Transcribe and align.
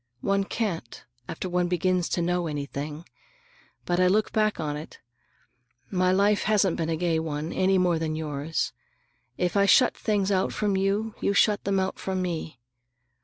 One 0.21 0.45
can't, 0.45 1.05
after 1.29 1.47
one 1.47 1.67
begins 1.67 2.09
to 2.09 2.23
know 2.23 2.47
anything. 2.47 3.05
But 3.85 3.99
I 3.99 4.07
look 4.07 4.31
back 4.33 4.59
on 4.59 4.75
it. 4.75 4.97
My 5.91 6.11
life 6.11 6.41
hasn't 6.45 6.75
been 6.77 6.89
a 6.89 6.95
gay 6.97 7.19
one, 7.19 7.53
any 7.53 7.77
more 7.77 7.99
than 7.99 8.15
yours. 8.15 8.73
If 9.37 9.55
I 9.55 9.67
shut 9.67 9.95
things 9.95 10.31
out 10.31 10.53
from 10.53 10.75
you, 10.75 11.13
you 11.21 11.35
shut 11.35 11.65
them 11.65 11.79
out 11.79 11.99
from 11.99 12.19
me. 12.19 12.57